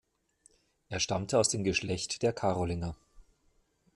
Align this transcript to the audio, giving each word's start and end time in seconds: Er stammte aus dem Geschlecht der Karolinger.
Er 0.89 0.99
stammte 0.99 1.37
aus 1.37 1.49
dem 1.49 1.63
Geschlecht 1.63 2.23
der 2.23 2.33
Karolinger. 2.33 2.97